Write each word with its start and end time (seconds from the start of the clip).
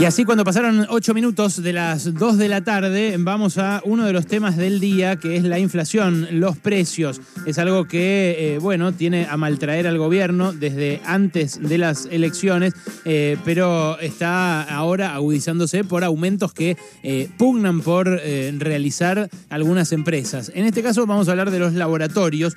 Y 0.00 0.06
así 0.06 0.24
cuando 0.24 0.44
pasaron 0.44 0.86
ocho 0.88 1.12
minutos 1.12 1.62
de 1.62 1.74
las 1.74 2.14
dos 2.14 2.38
de 2.38 2.48
la 2.48 2.64
tarde, 2.64 3.16
vamos 3.18 3.58
a 3.58 3.82
uno 3.84 4.06
de 4.06 4.14
los 4.14 4.26
temas 4.26 4.56
del 4.56 4.80
día, 4.80 5.16
que 5.16 5.36
es 5.36 5.44
la 5.44 5.58
inflación, 5.58 6.26
los 6.40 6.56
precios. 6.56 7.20
Es 7.44 7.58
algo 7.58 7.86
que, 7.86 8.54
eh, 8.54 8.58
bueno, 8.60 8.92
tiene 8.92 9.26
a 9.26 9.36
maltraer 9.36 9.86
al 9.86 9.98
gobierno 9.98 10.54
desde 10.54 11.02
antes 11.04 11.60
de 11.60 11.76
las 11.76 12.08
elecciones, 12.10 12.72
eh, 13.04 13.36
pero 13.44 13.98
está 14.00 14.62
ahora 14.62 15.14
agudizándose 15.14 15.84
por 15.84 16.02
aumentos 16.02 16.54
que 16.54 16.78
eh, 17.02 17.28
pugnan 17.36 17.82
por 17.82 18.08
realizar 18.08 19.28
algunas 19.50 19.92
empresas. 19.92 20.50
En 20.54 20.64
este 20.64 20.82
caso 20.82 21.06
vamos 21.06 21.28
a 21.28 21.32
hablar 21.32 21.50
de 21.50 21.58
los 21.58 21.74
laboratorios, 21.74 22.56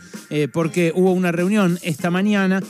porque 0.54 0.94
hubo 0.96 1.12
una 1.12 1.34
reunión 1.34 1.78
esta 1.82 2.10
mañana 2.10 2.62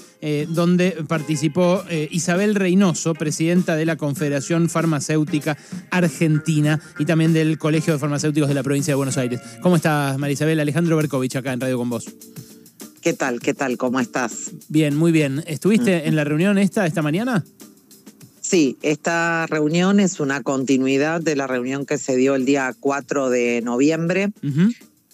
donde 0.49 1.03
participó 1.07 1.83
Isabel 2.09 2.55
Reynoso, 2.55 3.13
presidenta 3.13 3.75
de 3.75 3.85
la 3.85 3.97
Confederación 3.97 4.69
Farmacéutica 4.69 5.57
Argentina 5.91 6.79
y 6.97 7.05
también 7.05 7.33
del 7.33 7.57
Colegio 7.57 7.93
de 7.93 7.99
Farmacéuticos 7.99 8.47
de 8.47 8.55
la 8.55 8.63
provincia 8.63 8.91
de 8.91 8.95
Buenos 8.95 9.17
Aires. 9.17 9.41
¿Cómo 9.61 9.75
estás, 9.75 10.17
Marisabel? 10.17 10.59
Alejandro 10.59 10.95
Berkovich, 10.97 11.35
acá 11.35 11.53
en 11.53 11.59
Radio 11.59 11.77
con 11.77 11.89
vos. 11.89 12.05
¿Qué 13.01 13.13
tal? 13.13 13.41
¿Qué 13.41 13.53
tal? 13.53 13.77
¿Cómo 13.77 13.99
estás? 13.99 14.51
Bien, 14.69 14.95
muy 14.95 15.11
bien. 15.11 15.43
¿Estuviste 15.45 16.07
en 16.07 16.15
la 16.15 16.23
reunión 16.23 16.57
esta 16.57 16.85
esta 16.85 17.01
mañana? 17.01 17.43
Sí, 18.39 18.77
esta 18.81 19.45
reunión 19.47 19.99
es 19.99 20.21
una 20.21 20.41
continuidad 20.41 21.19
de 21.21 21.35
la 21.35 21.47
reunión 21.47 21.85
que 21.85 21.97
se 21.97 22.15
dio 22.15 22.35
el 22.35 22.45
día 22.45 22.73
4 22.79 23.29
de 23.29 23.61
noviembre. 23.61 24.31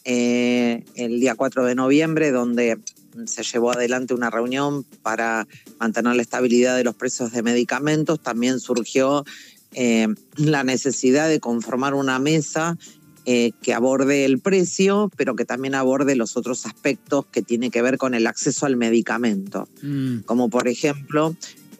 Eh, 0.05 0.83
el 0.95 1.19
día 1.19 1.33
4 1.35 1.65
de 1.65 1.73
noviembre, 1.73 2.31
donde 2.31 2.77
se 3.25 3.43
llevó 3.43 3.71
adelante 3.71 4.13
una 4.13 4.29
reunión 4.29 4.83
para 5.01 5.47
mantener 5.79 6.15
la 6.15 6.21
estabilidad 6.21 6.75
de 6.75 6.83
los 6.83 6.95
precios 6.95 7.31
de 7.31 7.43
medicamentos. 7.43 8.21
También 8.21 8.59
surgió 8.59 9.25
eh, 9.73 10.07
la 10.35 10.63
necesidad 10.63 11.29
de 11.29 11.39
conformar 11.39 11.93
una 11.93 12.19
mesa 12.19 12.77
eh, 13.25 13.51
que 13.61 13.73
aborde 13.73 14.25
el 14.25 14.39
precio, 14.39 15.11
pero 15.15 15.35
que 15.35 15.45
también 15.45 15.75
aborde 15.75 16.15
los 16.15 16.37
otros 16.37 16.65
aspectos 16.65 17.25
que 17.31 17.41
tienen 17.41 17.69
que 17.69 17.81
ver 17.81 17.97
con 17.97 18.13
el 18.13 18.25
acceso 18.25 18.65
al 18.65 18.77
medicamento. 18.77 19.67
Mm. 19.81 20.21
Como 20.21 20.49
por 20.49 20.67
ejemplo, 20.67 21.35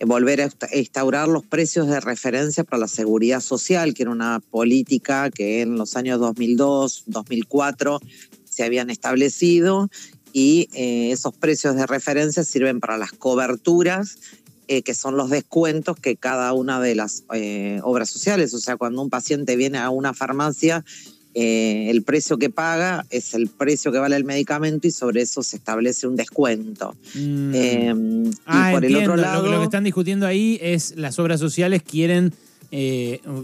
volver 0.06 0.42
a 0.42 0.50
instaurar 0.78 1.28
los 1.28 1.44
precios 1.44 1.88
de 1.88 2.00
referencia 2.00 2.64
para 2.64 2.82
la 2.82 2.88
seguridad 2.88 3.42
social, 3.42 3.94
que 3.94 4.04
era 4.04 4.12
una 4.12 4.40
política 4.40 5.30
que 5.30 5.62
en 5.62 5.76
los 5.76 5.96
años 5.96 6.20
2002, 6.20 7.04
2004 7.08 8.00
se 8.46 8.64
habían 8.64 8.90
establecido 8.90 9.90
y 10.34 10.70
eh, 10.74 11.12
esos 11.12 11.34
precios 11.34 11.76
de 11.76 11.86
referencia 11.86 12.44
sirven 12.44 12.80
para 12.80 12.98
las 12.98 13.12
coberturas, 13.12 14.18
eh, 14.68 14.84
que 14.84 14.94
son 14.94 15.18
los 15.18 15.30
descuentos 15.30 15.98
que 16.00 16.16
cada 16.16 16.54
una 16.54 16.80
de 16.80 16.96
las 16.96 17.24
eh, 17.34 17.80
obras 17.84 18.10
sociales, 18.10 18.54
o 18.54 18.60
sea, 18.60 18.78
cuando 18.78 19.02
un 19.02 19.10
paciente 19.10 19.56
viene 19.56 19.80
a 19.80 19.90
una 19.90 20.14
farmacia, 20.14 20.84
el 21.36 22.04
precio 22.04 22.38
que 22.38 22.50
paga 22.50 23.06
es 23.12 23.34
el 23.34 23.48
precio 23.48 23.94
que 23.94 24.00
vale 24.00 24.18
el 24.18 24.26
medicamento 24.26 24.88
y 24.88 24.92
sobre 24.92 25.22
eso 25.22 25.42
se 25.42 25.56
establece 25.56 26.06
un 26.06 26.18
descuento. 26.18 26.98
Mm. 27.14 27.56
Em, 27.56 28.26
y 28.26 28.32
ah, 28.46 28.72
por 28.74 28.84
el 28.84 28.96
otro 28.98 29.16
lado, 29.16 29.50
lo, 29.50 29.60
que 29.60 29.64
están 29.64 29.86
discutiendo 29.86 30.28
ahí 30.28 30.60
es 30.62 30.98
las 30.98 31.18
obras 31.18 31.40
sociales 31.40 31.82
quieren 31.82 32.34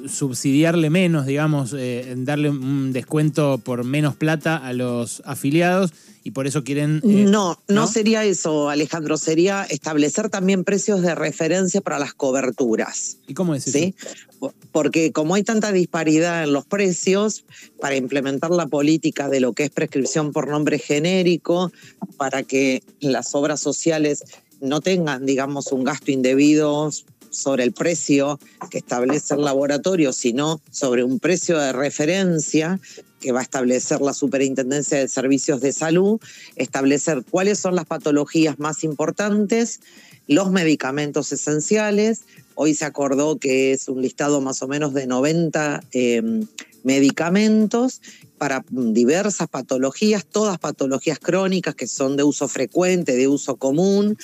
subsidiarle 0.08 0.90
menos, 0.90 1.26
digamos, 1.26 1.76
darle 2.18 2.50
un 2.50 2.94
descuento 2.94 3.58
por 3.58 3.84
menos 3.84 4.16
plata 4.16 4.58
a 4.58 4.74
los 4.74 5.22
afiliados 5.26 5.94
y 6.26 6.32
por 6.32 6.48
eso 6.48 6.64
quieren... 6.64 7.02
Eh, 7.04 7.26
no, 7.30 7.62
no, 7.68 7.86
sería 7.86 8.24
eso, 8.24 8.70
Alejandro, 8.70 9.16
sería 9.16 9.64
establecer 9.64 10.32
también 10.32 10.64
precios 10.64 11.04
de 11.04 11.14
referencia 11.14 11.82
para 11.82 12.00
las 12.00 12.16
coberturas. 12.16 13.20
¿Y 13.28 13.36
cómo 13.36 13.54
es 13.54 13.68
eso? 13.68 13.78
¿sí? 13.78 13.96
Porque 14.72 15.12
como 15.12 15.36
hay 15.36 15.44
tanta 15.44 15.72
disparidad 15.72 16.44
en 16.44 16.52
los 16.52 16.66
precios, 16.66 17.46
para 17.80 17.96
implementar 17.96 18.50
la 18.50 18.66
política 18.66 19.30
de 19.30 19.40
lo 19.40 19.54
que 19.54 19.66
es 19.66 19.70
prescripción 19.70 20.32
por 20.32 20.48
nombre 20.48 20.80
genérico, 20.80 21.72
para 22.18 22.42
que 22.42 22.82
las 23.02 23.36
obras 23.36 23.60
sociales 23.60 24.24
no 24.62 24.82
tengan, 24.82 25.28
digamos, 25.28 25.72
un 25.72 25.84
gasto 25.84 26.10
indebido 26.10 26.90
sobre 27.36 27.64
el 27.64 27.74
precio 27.74 28.40
que 28.70 28.78
establece 28.78 29.36
el 29.36 29.44
laboratorio, 29.44 30.14
sino 30.14 30.62
sobre 30.72 31.04
un 31.04 31.20
precio 31.20 31.60
de 31.60 31.74
referencia 31.74 32.80
que 33.20 33.32
va 33.32 33.40
a 33.40 33.44
establecer 33.44 34.02
la 34.02 34.14
Superintendencia 34.14 35.00
de 35.00 35.08
Servicios 35.08 35.60
de 35.62 35.74
Salud, 35.74 36.20
establecer 36.56 37.24
cuáles 37.30 37.60
son 37.60 37.76
las 37.76 37.86
patologías 37.86 38.60
más 38.60 38.84
importantes, 38.84 39.82
los 40.28 40.52
medicamentos 40.52 41.32
esenciales. 41.32 42.22
Hoy 42.56 42.74
se 42.74 42.86
acordó 42.86 43.38
que 43.38 43.74
es 43.74 43.90
un 43.90 44.02
listado 44.02 44.42
más 44.42 44.62
o 44.62 44.68
menos 44.68 44.94
de 44.94 45.08
90 45.08 45.84
em, 45.92 46.48
medicamentos 46.86 48.02
para 48.38 48.64
diversas 48.70 49.48
patologías, 49.48 50.26
todas 50.26 50.60
patologías 50.60 51.20
crónicas 51.20 51.74
que 51.74 51.88
son 51.88 52.16
de 52.16 52.24
uso 52.24 52.48
frecuente, 52.48 53.16
de 53.16 53.28
uso 53.28 53.56
común, 53.56 54.18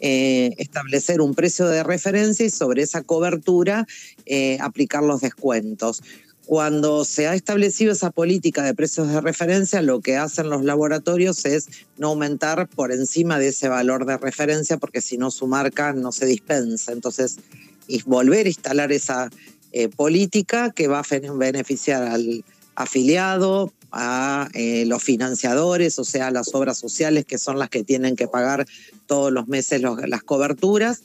eh, 0.00 0.54
establecer 0.56 1.20
un 1.20 1.34
precio 1.34 1.66
de 1.66 1.82
referencia 1.82 2.46
y 2.46 2.50
sobre 2.50 2.82
esa 2.82 3.02
cobertura 3.02 3.86
eh, 4.24 4.56
aplicar 4.60 5.02
los 5.02 5.20
descuentos. 5.20 6.02
Cuando 6.46 7.04
se 7.04 7.26
ha 7.26 7.34
establecido 7.34 7.92
esa 7.92 8.10
política 8.10 8.62
de 8.62 8.72
precios 8.72 9.08
de 9.08 9.20
referencia, 9.20 9.82
lo 9.82 10.00
que 10.00 10.16
hacen 10.16 10.48
los 10.48 10.64
laboratorios 10.64 11.44
es 11.44 11.68
no 11.98 12.08
aumentar 12.08 12.68
por 12.68 12.92
encima 12.92 13.38
de 13.38 13.48
ese 13.48 13.68
valor 13.68 14.06
de 14.06 14.16
referencia, 14.16 14.78
porque 14.78 15.00
si 15.00 15.18
no 15.18 15.32
su 15.32 15.48
marca 15.48 15.92
no 15.92 16.12
se 16.12 16.24
dispensa. 16.24 16.92
Entonces, 16.92 17.38
y 17.88 18.02
volver 18.02 18.46
a 18.46 18.48
instalar 18.48 18.92
esa 18.92 19.28
eh, 19.78 19.90
política 19.90 20.70
que 20.70 20.88
va 20.88 21.00
a 21.00 21.04
beneficiar 21.34 22.02
al 22.04 22.42
afiliado, 22.76 23.74
a 23.92 24.48
eh, 24.54 24.86
los 24.86 25.04
financiadores, 25.04 25.98
o 25.98 26.04
sea, 26.04 26.30
las 26.30 26.54
obras 26.54 26.78
sociales 26.78 27.26
que 27.26 27.36
son 27.36 27.58
las 27.58 27.68
que 27.68 27.84
tienen 27.84 28.16
que 28.16 28.26
pagar 28.26 28.66
todos 29.04 29.30
los 29.30 29.48
meses 29.48 29.82
las 29.82 30.22
coberturas. 30.22 31.02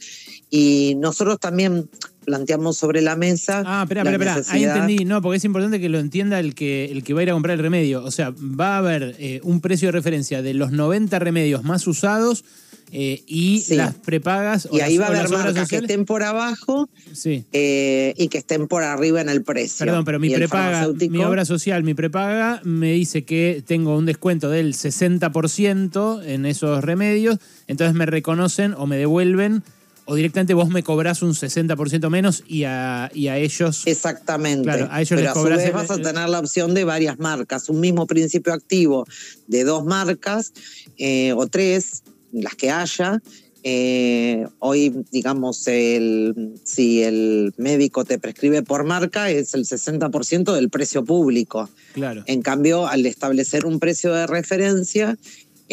Y 0.50 0.96
nosotros 1.00 1.38
también 1.42 1.90
planteamos 2.24 2.78
sobre 2.78 3.02
la 3.02 3.18
mesa. 3.18 3.62
Ah, 3.66 3.82
espera, 3.84 4.10
espera, 4.10 4.38
espera. 4.38 4.54
Ahí 4.56 4.64
entendí. 4.64 5.04
No, 5.04 5.22
porque 5.22 5.36
es 5.36 5.44
importante 5.44 5.82
que 5.82 5.90
lo 5.90 6.00
entienda 6.00 6.40
el 6.40 6.56
que, 6.56 6.86
el 6.86 7.04
que 7.04 7.14
va 7.14 7.20
a 7.20 7.24
ir 7.24 7.30
a 7.32 7.34
comprar 7.34 7.58
el 7.58 7.62
remedio. 7.62 8.02
O 8.06 8.12
sea, 8.12 8.30
va 8.32 8.76
a 8.76 8.78
haber 8.78 9.18
eh, 9.20 9.42
un 9.44 9.60
precio 9.60 9.90
de 9.90 9.92
referencia 9.92 10.42
de 10.42 10.54
los 10.54 10.72
90 10.72 11.20
remedios 11.20 11.66
más 11.66 11.86
usados 11.88 12.46
eh, 12.92 13.24
y 13.26 13.64
las 13.76 13.96
prepagas. 13.96 14.68
y 14.72 14.82
ahí 14.82 14.98
va 14.98 15.06
a 15.06 15.10
haber 15.10 15.30
marcas 15.30 15.70
que 15.70 15.78
estén 15.78 16.06
por 16.06 16.24
abajo 16.24 16.90
sí. 17.14 17.46
Eh, 17.54 18.14
y 18.18 18.28
que 18.28 18.38
estén 18.38 18.68
por 18.68 18.84
arriba 18.84 19.22
en 19.22 19.30
el 19.30 19.44
precio. 19.44 19.86
Perdón, 19.86 20.04
pero 20.04 20.20
mi 20.20 20.30
prepaga, 20.30 20.88
mi 21.10 21.24
obra 21.24 21.46
social, 21.46 21.84
mi 21.84 21.94
prepaga, 21.94 22.62
me 22.64 22.92
dice 22.92 23.24
que 23.24 23.64
tengo 23.66 23.98
un 23.98 24.06
descuento 24.06 24.50
del 24.50 24.74
60% 24.74 26.24
en 26.26 26.46
esos 26.46 26.84
remedios, 26.84 27.38
entonces 27.68 27.96
me 27.96 28.06
reconocen 28.06 28.74
o 28.74 28.86
me 28.88 28.98
devuelven 28.98 29.64
o 30.06 30.16
directamente 30.16 30.54
vos 30.54 30.70
me 30.70 30.84
cobrás 30.84 31.22
un 31.22 31.32
60% 31.32 32.10
menos 32.10 32.44
y 32.48 32.64
a, 32.66 33.10
y 33.14 33.28
a 33.28 33.38
ellos. 33.38 33.84
Exactamente. 33.86 34.64
Claro, 34.64 34.90
a 34.92 35.00
ellos 35.00 35.10
Pero 35.10 35.22
les 35.22 35.30
a 35.30 35.34
su 35.34 35.44
vez 35.44 35.74
vas 35.74 35.92
a 35.92 36.02
tener 36.02 36.28
la 36.28 36.40
opción 36.40 36.74
de 36.74 36.84
varias 36.84 37.20
marcas, 37.20 37.70
un 37.70 37.80
mismo 37.80 38.08
principio 38.08 38.54
activo 38.54 39.06
de 39.48 39.64
dos 39.64 39.86
marcas 39.86 40.54
eh, 40.98 41.34
o 41.34 41.48
tres, 41.48 42.04
las 42.32 42.56
que 42.56 42.72
haya. 42.72 43.22
Eh, 43.64 44.48
hoy, 44.58 45.06
digamos, 45.12 45.68
el, 45.68 46.56
si 46.64 47.04
el 47.04 47.54
médico 47.58 48.04
te 48.06 48.18
prescribe 48.18 48.64
por 48.64 48.84
marca, 48.86 49.30
es 49.30 49.54
el 49.54 49.66
60% 49.66 50.54
del 50.54 50.70
precio 50.70 51.06
público. 51.06 51.70
Claro. 51.94 52.24
En 52.26 52.42
cambio, 52.42 52.88
al 52.88 53.06
establecer 53.06 53.66
un 53.66 53.80
precio 53.80 54.14
de 54.14 54.26
referencia, 54.26 55.18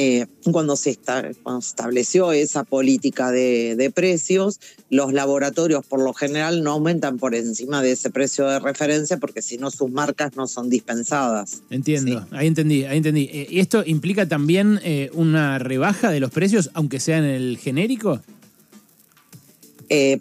eh, 0.01 0.29
cuando, 0.53 0.77
se 0.77 0.91
estableció 0.91 2.31
esa 2.31 2.63
política 2.63 3.33
de, 3.33 3.93
precios, 3.93 4.61
los 4.91 5.13
laboratorios 5.13 5.85
por 5.85 6.01
lo 6.01 6.15
general 6.15 6.63
no 6.63 6.71
aumentan 6.71 7.19
por 7.19 7.35
encima 7.35 7.83
de 7.83 7.91
ese 7.91 8.09
precio 8.11 8.47
de 8.47 8.61
referencia 8.61 9.17
porque 9.17 9.43
si 9.43 9.59
no 9.59 9.73
sus 9.73 9.91
marcas 9.91 10.37
no 10.37 10.47
son 10.47 10.71
dispensadas. 10.71 11.63
Entiendo, 11.71 12.25
ahí 12.31 12.47
entendí, 12.47 12.85
ahí 12.85 12.99
entendí. 12.99 13.29
Eh, 13.33 13.49
¿Y 13.51 13.59
esto 13.59 13.83
implica 13.85 14.29
también 14.29 14.79
eh, 14.85 15.11
una 15.15 15.59
rebaja 15.59 16.13
de 16.13 16.21
los 16.21 16.31
precios, 16.31 16.71
aunque 16.75 17.01
sea 17.01 17.19
en 17.19 17.25
el 17.25 17.59
genérico? 17.59 18.23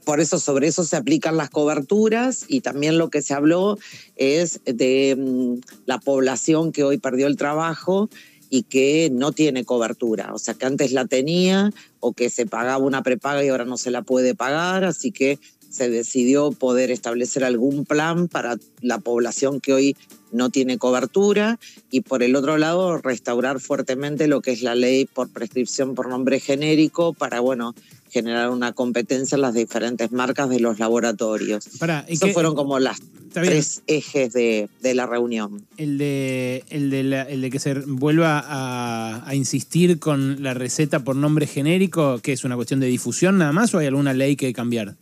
por 0.06 0.22
eso 0.22 0.40
sobre 0.40 0.68
eso 0.68 0.86
se 0.86 0.96
aplican 0.96 1.36
las 1.36 1.50
coberturas 1.50 2.46
y 2.48 2.62
también 2.62 2.98
lo 2.98 3.10
que 3.10 3.22
se 3.22 3.34
habló 3.34 3.78
es 4.16 4.62
de 4.64 5.14
mm, 5.20 5.56
la 5.86 6.00
población 6.00 6.72
que 6.72 6.86
hoy 6.86 6.98
perdió 7.00 7.28
el 7.28 7.36
trabajo 7.36 8.10
y 8.50 8.64
que 8.64 9.10
no 9.12 9.32
tiene 9.32 9.66
cobertura, 9.66 10.34
o 10.34 10.40
sea 10.40 10.54
que 10.54 10.66
antes 10.66 10.92
la 10.92 11.06
tenía 11.06 11.72
o 12.00 12.14
que 12.14 12.30
se 12.30 12.46
pagaba 12.46 12.84
una 12.84 13.04
prepaga 13.04 13.44
y 13.44 13.50
ahora 13.50 13.66
no 13.66 13.78
se 13.78 13.92
la 13.92 14.02
puede 14.02 14.36
pagar, 14.36 14.84
así 14.84 15.12
que 15.12 15.40
se 15.70 15.90
decidió 15.90 16.52
poder 16.52 16.92
establecer 16.92 17.44
algún 17.44 17.86
plan 17.86 18.28
para 18.28 18.58
la 18.82 19.00
población 19.00 19.60
que 19.60 19.74
hoy 19.74 19.96
no 20.32 20.50
tiene 20.50 20.78
cobertura 20.78 21.60
y 21.90 22.02
por 22.02 22.24
el 22.24 22.36
otro 22.36 22.58
lado 22.58 22.98
restaurar 22.98 23.60
fuertemente 23.60 24.28
lo 24.28 24.42
que 24.42 24.52
es 24.52 24.62
la 24.62 24.76
ley 24.76 25.06
por 25.06 25.30
prescripción 25.30 25.96
por 25.96 26.10
nombre 26.10 26.40
genérico 26.40 27.14
para 27.14 27.40
bueno 27.40 27.76
generar 28.18 28.50
una 28.50 28.74
competencia 28.74 29.36
en 29.36 29.42
las 29.42 29.54
diferentes 29.54 30.12
marcas 30.12 30.50
de 30.50 30.60
los 30.60 30.80
laboratorios. 30.80 31.68
Esos 32.08 32.34
fueron 32.34 32.56
como 32.56 32.80
las 32.80 33.00
tres 33.32 33.84
ejes 33.86 34.34
de, 34.34 34.70
la 34.82 35.06
reunión. 35.06 35.68
El 35.78 36.00
de, 36.00 36.64
el 36.70 36.90
de, 36.90 37.50
que 37.52 37.60
se 37.60 37.76
vuelva 37.76 38.44
a, 38.48 39.36
insistir 39.36 40.00
con 40.00 40.42
la 40.42 40.56
receta 40.56 41.04
por 41.04 41.16
nombre 41.16 41.46
genérico, 41.46 42.20
que 42.20 42.34
es 42.34 42.44
una 42.44 42.56
cuestión 42.56 42.80
de 42.80 42.88
difusión 42.88 43.38
nada 43.38 43.52
más 43.52 43.74
o 43.76 43.78
hay 43.78 43.88
alguna 43.88 44.14
ley 44.14 44.36
que 44.36 44.52
cambiar? 44.54 44.96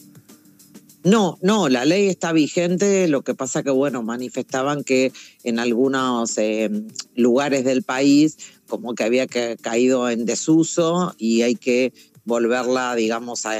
No, 1.06 1.38
no, 1.41 1.69
la 1.69 1.85
ley 1.85 2.07
está 2.07 2.33
vigente, 2.33 3.07
lo 3.07 3.21
que 3.21 3.35
pasa 3.35 3.62
que, 3.63 3.69
bueno, 3.69 4.01
manifestaban 4.01 4.83
que 4.83 5.13
en 5.44 5.59
algunos 5.59 6.38
eh, 6.39 6.69
lugares 7.15 7.63
del 7.63 7.83
país 7.83 8.38
como 8.67 8.95
que 8.95 9.03
había 9.03 9.27
caído 9.27 10.09
en 10.09 10.25
desuso 10.25 11.13
y 11.17 11.44
hay 11.44 11.56
que 11.56 11.94
volverla, 12.25 12.95
digamos, 12.95 13.45
a 13.45 13.60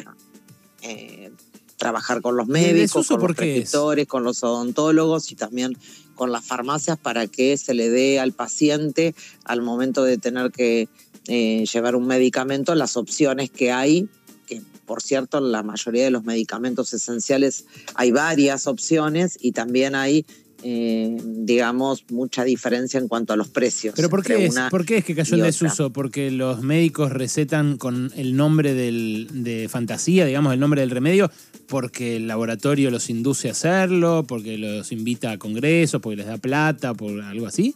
eh, 0.82 1.32
trabajar 1.78 2.22
con 2.22 2.38
los 2.38 2.48
médicos, 2.48 3.08
con 3.08 3.20
los 3.20 3.36
prescriptores, 3.36 4.08
con 4.08 4.24
los 4.24 4.44
odontólogos 4.44 5.32
y 5.32 5.36
también 5.36 5.78
con 6.16 6.32
las 6.32 6.46
farmacias 6.46 6.98
para 6.98 7.28
que 7.28 7.58
se 7.58 7.74
le 7.74 7.90
dé 7.90 8.20
al 8.20 8.32
paciente 8.32 9.14
al 9.44 9.62
momento 9.62 10.04
de 10.04 10.18
tener 10.18 10.52
que 10.52 10.88
eh, 11.28 11.66
llevar 11.72 11.96
un 11.96 12.08
medicamento 12.08 12.74
las 12.76 12.98
opciones 12.98 13.50
que 13.50 13.72
hay 13.72 14.08
que 14.48 14.62
por 14.86 15.02
cierto 15.02 15.42
la 15.42 15.64
mayoría 15.64 16.06
de 16.06 16.12
los 16.12 16.24
medicamentos 16.24 16.94
esenciales 16.94 17.66
hay 17.96 18.12
varias 18.12 18.68
opciones 18.68 19.38
y 19.42 19.52
también 19.52 19.96
hay 19.96 20.26
eh, 20.68 21.16
digamos, 21.24 22.06
mucha 22.10 22.44
diferencia 22.44 23.00
en 23.00 23.08
cuanto 23.08 23.34
a 23.34 23.36
los 23.36 23.50
precios. 23.50 23.94
¿Pero 23.96 24.10
por 24.10 24.24
qué, 24.24 24.48
es, 24.48 24.56
¿por 24.72 24.84
qué 24.84 24.98
es 24.98 25.06
que 25.06 25.14
cayó 25.14 25.36
en 25.36 25.44
desuso? 25.44 25.94
¿Porque 25.94 26.32
los 26.32 26.64
médicos 26.64 27.12
recetan 27.12 27.78
con 27.78 28.12
el 28.16 28.36
nombre 28.36 28.74
del, 28.74 29.28
de 29.32 29.70
fantasía, 29.70 30.26
digamos, 30.26 30.54
el 30.54 30.60
nombre 30.60 30.82
del 30.82 30.90
remedio? 30.90 31.30
¿Porque 31.68 32.16
el 32.16 32.28
laboratorio 32.28 32.90
los 32.90 33.12
induce 33.12 33.50
a 33.50 33.52
hacerlo? 33.52 34.26
¿Porque 34.28 34.58
los 34.58 34.92
invita 34.92 35.30
a 35.30 35.38
congresos? 35.38 36.02
¿Porque 36.02 36.16
les 36.18 36.26
da 36.26 36.40
plata? 36.40 36.96
¿Por 36.96 37.22
algo 37.22 37.46
así? 37.46 37.76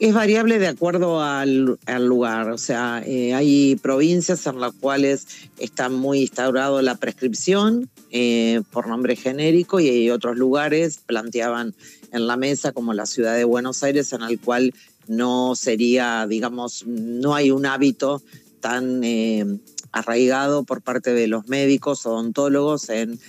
Es 0.00 0.12
variable 0.12 0.58
de 0.58 0.66
acuerdo 0.66 1.22
al, 1.22 1.78
lugar, 2.00 2.50
o 2.50 2.58
sea, 2.58 3.00
eh, 3.06 3.32
hay 3.32 3.76
provincias 3.76 4.44
en 4.48 4.60
las 4.60 4.72
cuales 4.72 5.26
está 5.56 5.88
muy 5.88 6.22
instaurado 6.22 6.82
la 6.82 6.96
prescripción 6.96 7.88
eh, 8.10 8.62
por 8.72 8.88
nombre 8.88 9.14
genérico 9.14 9.78
y 9.78 9.88
hay 9.88 10.10
otros 10.10 10.36
lugares, 10.36 10.98
planteaban 10.98 11.76
en 12.10 12.26
la 12.26 12.36
mesa 12.36 12.72
como 12.72 12.92
la 12.92 13.06
ciudad 13.06 13.36
de 13.36 13.44
Buenos 13.44 13.84
Aires, 13.84 14.12
en 14.12 14.22
el 14.22 14.40
cual 14.40 14.74
no 15.06 15.54
sería, 15.54 16.26
digamos, 16.26 16.84
no 16.88 17.36
hay 17.36 17.52
un 17.52 17.64
hábito 17.64 18.20
tan 18.58 19.04
eh, 19.04 19.46
arraigado 19.92 20.64
por 20.64 20.82
parte 20.82 21.14
de 21.14 21.28
los 21.28 21.46
médicos 21.46 22.04
odontólogos 22.04 22.88
en 22.88 23.20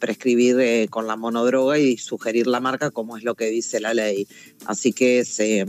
prescribir 0.00 0.90
con 0.90 1.06
la 1.06 1.14
monodroga 1.14 1.78
y 1.78 1.98
sugerir 1.98 2.48
la 2.48 2.58
marca 2.58 2.90
como 2.90 3.16
es 3.16 3.22
lo 3.22 3.36
que 3.36 3.48
dice 3.48 3.78
la 3.78 3.94
ley. 3.94 4.26
Así 4.66 4.92
que 4.92 5.24
se 5.24 5.64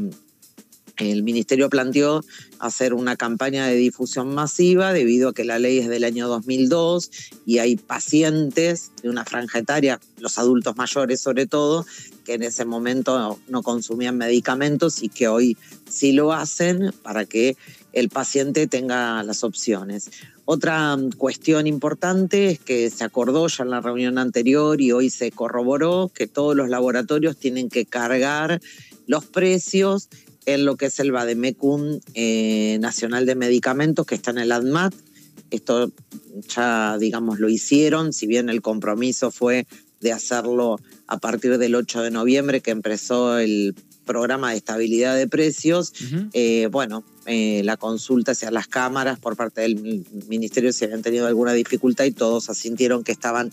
el 0.99 1.23
ministerio 1.23 1.69
planteó 1.69 2.23
hacer 2.59 2.93
una 2.93 3.15
campaña 3.15 3.65
de 3.67 3.75
difusión 3.75 4.33
masiva 4.33 4.93
debido 4.93 5.29
a 5.29 5.33
que 5.33 5.45
la 5.45 5.59
ley 5.59 5.79
es 5.79 5.87
del 5.87 6.03
año 6.03 6.27
2002 6.27 7.11
y 7.45 7.59
hay 7.59 7.77
pacientes 7.77 8.91
de 9.01 9.09
una 9.09 9.25
franja 9.25 9.59
etaria, 9.59 9.99
los 10.17 10.37
adultos 10.37 10.75
mayores 10.75 11.21
sobre 11.21 11.47
todo, 11.47 11.85
que 12.25 12.33
en 12.33 12.43
ese 12.43 12.65
momento 12.65 13.39
no 13.47 13.63
consumían 13.63 14.17
medicamentos 14.17 15.01
y 15.01 15.09
que 15.09 15.27
hoy 15.27 15.57
sí 15.89 16.11
lo 16.11 16.33
hacen 16.33 16.93
para 17.01 17.25
que 17.25 17.55
el 17.93 18.09
paciente 18.09 18.67
tenga 18.67 19.23
las 19.23 19.43
opciones. 19.43 20.11
Otra 20.45 20.97
cuestión 21.17 21.67
importante 21.67 22.49
es 22.51 22.59
que 22.59 22.89
se 22.89 23.03
acordó 23.03 23.47
ya 23.47 23.63
en 23.63 23.69
la 23.69 23.81
reunión 23.81 24.17
anterior 24.17 24.81
y 24.81 24.91
hoy 24.91 25.09
se 25.09 25.31
corroboró 25.31 26.11
que 26.13 26.27
todos 26.27 26.55
los 26.55 26.69
laboratorios 26.69 27.37
tienen 27.37 27.69
que 27.69 27.85
cargar 27.85 28.59
los 29.05 29.25
precios 29.25 30.09
en 30.45 30.65
lo 30.65 30.75
que 30.75 30.87
es 30.87 30.99
el 30.99 31.11
Bademecum 31.11 31.99
eh, 32.13 32.77
Nacional 32.79 33.25
de 33.25 33.35
Medicamentos 33.35 34.05
que 34.05 34.15
está 34.15 34.31
en 34.31 34.39
el 34.39 34.51
ADMAT. 34.51 34.93
Esto 35.51 35.91
ya, 36.47 36.97
digamos, 36.99 37.39
lo 37.39 37.49
hicieron, 37.49 38.13
si 38.13 38.27
bien 38.27 38.49
el 38.49 38.61
compromiso 38.61 39.31
fue 39.31 39.65
de 39.99 40.13
hacerlo 40.13 40.79
a 41.07 41.17
partir 41.17 41.57
del 41.57 41.75
8 41.75 42.03
de 42.03 42.11
noviembre 42.11 42.61
que 42.61 42.71
empezó 42.71 43.37
el 43.37 43.75
programa 44.05 44.51
de 44.51 44.57
estabilidad 44.57 45.15
de 45.15 45.27
precios. 45.27 45.93
Eh, 46.33 46.67
bueno, 46.71 47.03
eh, 47.25 47.61
la 47.63 47.77
consulta 47.77 48.31
hacia 48.31 48.49
las 48.49 48.67
cámaras 48.67 49.19
por 49.19 49.35
parte 49.35 49.61
del 49.61 50.03
ministerio 50.27 50.73
si 50.73 50.85
habían 50.85 51.01
tenido 51.01 51.27
alguna 51.27 51.53
dificultad 51.53 52.05
y 52.05 52.11
todos 52.11 52.49
asintieron 52.49 53.03
que 53.03 53.11
estaban 53.11 53.51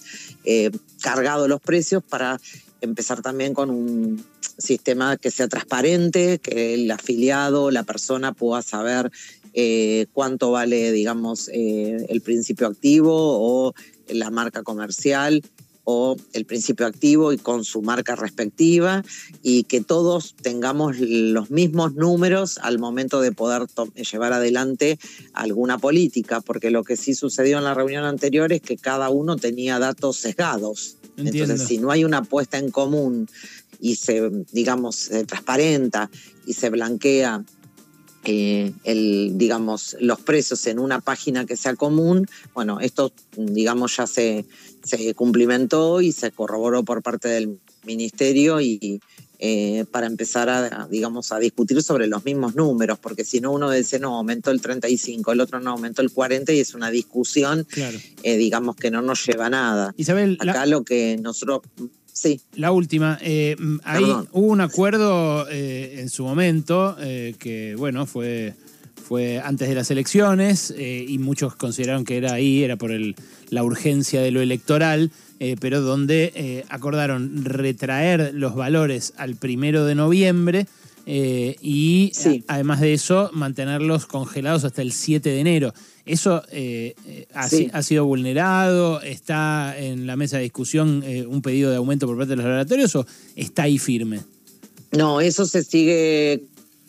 cargados 1.03 1.49
los 1.49 1.61
precios 1.61 2.03
para 2.03 2.41
empezar 2.81 3.23
también 3.23 3.55
con 3.55 3.71
un 3.71 4.25
sistema 4.58 5.17
que 5.17 5.31
sea 5.31 5.49
transparente, 5.49 6.38
que 6.38 6.75
el 6.75 6.91
afiliado, 6.91 7.70
la 7.70 7.82
persona 7.82 8.32
pueda 8.32 8.62
saber 8.62 9.11
eh, 9.55 10.06
cuánto 10.12 10.50
vale, 10.50 10.93
digamos, 10.93 11.49
eh, 11.53 12.06
el 12.08 12.20
principio 12.20 12.67
activo 12.67 13.14
o 13.14 13.75
la 14.08 14.31
marca 14.31 14.62
comercial 14.62 15.43
o 15.88 16.17
el 16.32 16.44
principio 16.44 16.85
activo 16.85 17.32
y 17.32 17.38
con 17.38 17.64
su 17.64 17.81
marca 17.81 18.17
respectiva 18.17 19.05
y 19.43 19.62
que 19.62 19.81
todos 19.81 20.35
tengamos 20.35 20.99
los 20.99 21.50
mismos 21.50 21.94
números 21.94 22.59
al 22.59 22.81
momento 22.81 23.20
de 23.20 23.31
poder 23.31 23.67
llevar 23.94 24.32
adelante 24.32 24.99
alguna 25.32 25.79
política, 25.79 26.41
porque 26.41 26.73
lo 26.73 26.82
que 26.82 26.97
sí 26.97 27.14
sucedió 27.14 27.59
en 27.59 27.64
la 27.64 27.75
reunión 27.75 28.05
anterior 28.05 28.52
es 28.52 28.62
que 28.62 28.76
cada 28.76 29.11
uno 29.11 29.37
tenía 29.37 29.79
datos 29.79 30.17
sesgados. 30.17 30.97
Entonces, 31.17 31.62
si 31.62 31.79
no 31.79 31.93
hay 31.93 32.05
una 32.05 32.19
apuesta 32.19 32.59
en 32.59 32.70
común 32.70 33.29
y 33.81 33.96
se, 33.96 34.31
digamos, 34.52 34.96
se 34.96 35.25
transparenta 35.25 36.11
y 36.46 36.55
se 36.55 36.70
blanquea 36.70 37.44
eh, 38.28 38.73
el, 38.82 39.32
digamos, 39.34 39.96
los 40.00 40.20
precios 40.20 40.67
en 40.67 40.81
una 40.81 41.00
página 41.00 41.46
que 41.46 41.56
sea 41.56 41.76
común, 41.76 42.26
bueno, 42.55 42.81
esto, 42.81 43.12
digamos, 43.37 43.96
ya 43.96 44.08
se, 44.08 44.44
se 44.82 45.14
cumplimentó 45.14 46.00
y 46.00 46.11
se 46.11 46.32
corroboró 46.32 46.84
por 46.84 47.02
parte 47.02 47.28
del 47.28 47.61
ministerio 47.84 48.61
y, 48.61 49.00
eh, 49.38 49.84
para 49.93 50.06
empezar 50.06 50.49
a, 50.49 50.88
digamos, 50.90 51.31
a 51.31 51.38
discutir 51.38 51.82
sobre 51.82 52.06
los 52.06 52.25
mismos 52.25 52.55
números, 52.56 52.99
porque 52.99 53.23
si 53.23 53.40
no 53.40 53.52
uno 53.52 53.70
dice, 53.70 54.00
no, 54.00 54.17
aumentó 54.17 54.50
el 54.50 54.61
35, 54.61 55.31
el 55.31 55.40
otro 55.40 55.61
no 55.61 55.70
aumentó 55.70 56.02
el 56.02 56.11
40 56.11 56.52
y 56.52 56.61
es 56.61 56.75
una 56.75 56.90
discusión, 56.90 57.67
eh, 58.23 58.37
digamos, 58.37 58.75
que 58.75 58.90
no 58.90 59.02
nos 59.02 59.25
lleva 59.25 59.46
a 59.46 59.50
nada. 59.50 59.94
Isabel, 59.96 60.37
Acá 60.40 60.66
lo 60.66 60.85
que 60.85 61.16
nosotros... 61.21 61.61
Sí. 62.16 62.40
La 62.54 62.73
última, 62.73 63.18
eh, 63.20 63.56
ahí 63.85 64.04
hubo 64.32 64.46
un 64.46 64.61
acuerdo 64.62 65.49
en 65.50 66.08
su 66.08 66.25
momento 66.25 66.96
que, 66.99 67.75
bueno, 67.76 68.06
fue 68.06 68.54
fue 69.06 69.38
antes 69.38 69.68
de 69.68 69.76
las 69.76 69.88
elecciones 69.92 70.75
y 70.76 71.18
muchos 71.18 71.54
consideraron 71.54 72.04
que 72.04 72.16
era 72.16 72.32
ahí, 72.32 72.64
era 72.64 72.75
por 72.75 72.90
el, 72.90 73.14
la 73.50 73.62
urgencia 73.62 74.20
de 74.20 74.32
lo 74.32 74.40
electoral, 74.40 75.12
eh, 75.38 75.56
pero 75.61 75.82
donde 75.82 76.32
eh, 76.35 76.64
acordaron 76.70 77.44
retraer 77.44 78.32
los 78.32 78.54
valores 78.54 79.12
al 79.18 79.37
primero 79.37 79.85
de 79.85 79.94
noviembre 79.94 80.66
eh, 81.07 81.57
y 81.61 82.13
además 82.49 82.81
de 82.81 82.93
eso 82.93 83.31
mantenerlos 83.33 84.07
congelados 84.07 84.65
hasta 84.65 84.83
el 84.83 84.93
7 84.93 85.29
de 85.29 85.41
enero. 85.41 85.75
¿Eso 86.05 86.43
ha, 87.35 87.83
sido 87.83 88.05
vulnerado? 88.05 89.01
¿Está 89.01 89.77
en 89.77 90.07
la 90.07 90.17
mesa 90.17 90.37
de 90.37 90.45
discusión 90.45 91.03
un 91.29 91.43
pedido 91.43 91.71
de 91.71 91.77
aumento 91.77 92.07
por 92.07 92.17
parte 92.17 92.31
de 92.31 92.37
los 92.37 92.45
laboratorios 92.45 92.95
o 92.95 93.07
está 93.35 93.65
ahí 93.65 93.79
firme? 93.79 94.21
No, 94.93 95.21
eso 95.21 95.47
se 95.47 95.65
sigue 95.65 96.45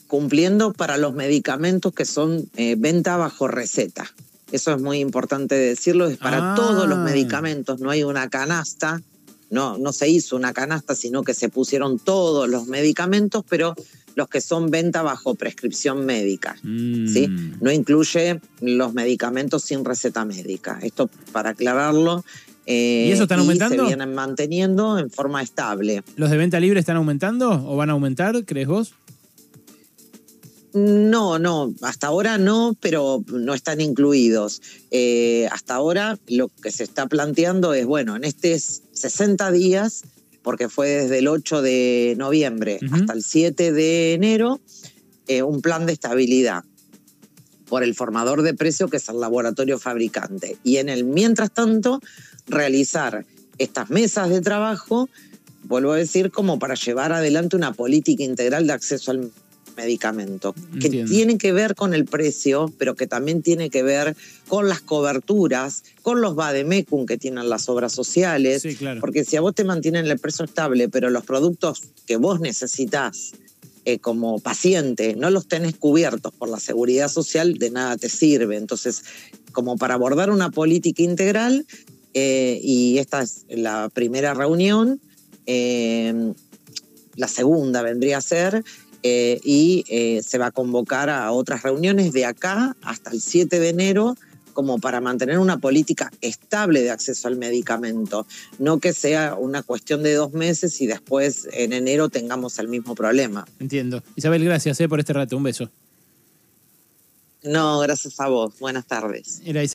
cumpliendo 0.06 0.72
para 0.74 0.98
los 0.98 1.16
medicamentos 1.16 1.94
que 1.94 2.06
son 2.06 2.48
venta 2.78 3.18
bajo 3.18 3.48
receta. 3.48 4.06
Eso 4.52 4.74
es 4.74 4.82
muy 4.82 5.00
importante 5.00 5.56
decirlo, 5.56 6.08
es 6.08 6.18
para 6.18 6.56
todos 6.56 6.88
los 6.88 7.00
ah. 7.00 7.04
medicamentos, 7.04 7.82
no 7.82 7.90
hay 7.90 8.04
una 8.04 8.30
canasta, 8.30 9.02
no, 9.50 9.78
no 9.78 9.92
se 9.92 10.08
hizo 10.10 10.38
una 10.38 10.54
canasta, 10.54 10.96
sino 10.96 11.24
que 11.24 11.34
se 11.34 11.50
pusieron 11.50 12.00
todos 12.00 12.48
los 12.48 12.68
medicamentos, 12.68 13.44
pero 13.50 13.76
los 14.18 14.28
que 14.28 14.42
son 14.42 14.72
venta 14.72 15.04
bajo 15.04 15.36
prescripción 15.36 16.04
médica. 16.04 16.56
¿sí? 16.64 17.28
Mm. 17.28 17.58
No 17.62 17.72
incluye 17.72 18.42
los 18.62 18.92
medicamentos 18.96 19.62
sin 19.62 19.86
receta 19.86 20.26
médica. 20.26 20.80
Esto 20.82 21.08
para 21.32 21.52
aclararlo. 21.52 22.26
Eh, 22.66 23.06
¿Y 23.08 23.12
eso 23.12 23.24
están 23.24 23.40
aumentando? 23.40 23.76
se 23.76 23.84
vienen 23.84 24.16
manteniendo 24.16 24.98
en 24.98 25.12
forma 25.12 25.44
estable. 25.44 26.04
¿Los 26.16 26.32
de 26.32 26.38
venta 26.38 26.60
libre 26.60 26.80
están 26.80 26.98
aumentando 26.98 27.52
o 27.52 27.78
van 27.78 27.92
a 27.92 27.94
aumentar, 27.94 28.44
crees 28.44 28.68
vos? 28.68 28.96
No, 30.74 31.38
no, 31.38 31.74
hasta 31.82 32.08
ahora 32.08 32.40
no, 32.40 32.76
pero 32.82 33.24
no 33.28 33.54
están 33.54 33.82
incluidos. 33.82 34.64
Eh, 34.90 35.48
hasta 35.52 35.76
ahora 35.76 36.18
lo 36.28 36.50
que 36.50 36.72
se 36.72 36.84
está 36.84 37.06
planteando 37.06 37.76
es, 37.76 37.86
bueno, 37.86 38.16
en 38.16 38.24
estos 38.24 38.82
60 38.94 39.52
días, 39.52 40.04
porque 40.48 40.70
fue 40.70 40.88
desde 40.88 41.20
el 41.20 41.27
8 41.27 41.62
de 41.62 42.16
noviembre 42.18 42.80
hasta 42.94 43.12
el 43.12 43.22
7 43.22 43.74
de 43.74 44.13
enero, 44.13 44.62
eh, 45.27 45.44
un 45.44 45.62
plan 45.62 45.86
de 45.86 45.92
estabilidad. 45.92 46.63
por 47.68 47.84
el 47.84 47.96
formador 47.96 48.44
de 48.44 48.54
precio 48.54 48.88
que 48.88 48.96
es 48.96 49.10
el 49.10 49.20
laboratorio 49.20 49.77
fabricante. 49.77 50.58
Y 50.63 50.77
en 50.77 50.88
el 50.88 51.04
mientras 51.04 51.51
tanto, 51.51 52.00
realizar 52.48 53.25
estas 53.58 53.89
mesas 53.89 54.30
de 54.30 54.39
trabajo, 54.39 55.10
vuelvo 55.66 55.92
a 55.92 55.98
decir, 55.98 56.32
como 56.32 56.60
para 56.60 56.75
llevar 56.75 57.12
adelante 57.12 57.58
una 57.58 57.74
política 57.74 58.24
integral 58.24 58.68
de 58.68 58.72
acceso 58.72 59.12
al 59.12 59.30
medicamento, 59.77 60.53
que 60.81 60.89
tiene 60.89 61.38
que 61.38 61.53
ver 61.53 61.75
con 61.75 61.93
el 61.93 62.05
precio, 62.05 62.74
pero 62.77 62.96
que 62.96 63.07
también 63.07 63.41
tiene 63.41 63.69
que 63.69 63.84
ver 63.84 64.15
con 64.48 64.67
las 64.67 64.81
coberturas, 64.81 65.84
con 66.01 66.19
los 66.19 66.36
vademecum 66.36 67.05
que 67.05 67.17
tienen 67.17 67.48
las 67.48 67.69
obras 67.69 67.93
sociales, 67.93 68.67
porque 69.00 69.24
si 69.24 69.38
a 69.38 69.41
vos 69.41 69.55
te 69.55 69.63
mantienen 69.63 70.07
el 70.07 70.19
precio 70.19 70.43
estable, 70.43 70.89
pero 70.89 71.10
los 71.10 71.24
productos 71.24 71.84
que 72.05 72.17
vos 72.17 72.39
necesitas 72.39 73.34
eh, 73.86 74.00
como 74.00 74.39
paciente 74.39 75.15
no 75.15 75.29
los 75.29 75.48
tenés 75.48 75.75
cubiertos 75.75 76.34
por 76.34 76.50
la 76.50 76.60
seguridad 76.60 77.07
social, 77.07 77.57
de 77.57 77.72
nada 77.72 77.96
te 77.96 78.10
sirve. 78.10 78.57
Entonces, 78.57 79.03
como 79.53 79.77
para 79.77 79.93
abordar 79.93 80.29
una 80.29 80.50
política 80.50 81.03
integral, 81.03 81.65
eh, 82.13 82.60
y 82.62 82.98
esta 82.98 83.22
es 83.22 83.46
la 83.48 83.89
primera 83.93 84.34
reunión, 84.34 85.00
eh, 85.46 86.34
la 87.15 87.27
segunda 87.27 87.81
vendría 87.81 88.17
a 88.17 88.22
ser, 88.22 88.63
y 89.04 89.86
se 90.24 90.38
va 90.38 90.48
a 90.48 90.51
convocar 90.51 91.10
a 91.10 91.32
otras 91.32 91.63
reuniones 91.63 92.13
de 92.13 92.25
acá 92.25 92.75
hasta 92.82 93.12
el 93.12 93.22
7 93.22 93.60
de 93.60 93.70
enero 93.70 94.16
como 94.58 94.80
para 94.80 95.01
mantener 95.01 95.38
una 95.38 95.60
política 95.60 96.12
estable 96.20 96.82
de 96.82 96.89
acceso 96.89 97.27
al 97.27 97.36
medicamento, 97.36 98.25
no 98.58 98.80
que 98.80 98.92
sea 98.92 99.36
una 99.36 99.62
cuestión 99.62 100.01
de 100.01 100.16
dos 100.16 100.34
meses 100.34 100.82
y 100.82 100.88
después 100.88 101.48
en 101.54 101.74
enero 101.74 102.10
tengamos 102.10 102.58
el 102.58 102.68
mismo 102.68 102.96
problema. 102.96 103.48
Entiendo. 103.60 104.01
Isabel, 104.16 104.44
gracias 104.44 104.82
eh, 104.82 104.89
por 104.89 105.00
este 105.00 105.13
rato. 105.13 105.38
Un 105.38 105.44
beso. 105.44 105.70
No, 107.44 107.77
gracias 107.82 108.20
a 108.20 108.30
vos. 108.30 108.58
Buenas 108.60 108.88
tardes. 108.88 109.44